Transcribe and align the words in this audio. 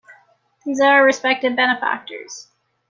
These 0.65 0.81
are 0.81 0.93
our 0.95 1.05
respected 1.05 1.55
benefactors. 1.55 2.47